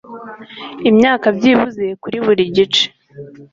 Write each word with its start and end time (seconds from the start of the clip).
Imyaka 0.89 1.27
byibuze 1.37 1.85
kuri 2.01 2.17
buri 2.25 2.43
gice 2.55 2.85